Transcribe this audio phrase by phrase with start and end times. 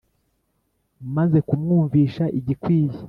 [1.15, 2.97] Maze kumwumvisha igikwiye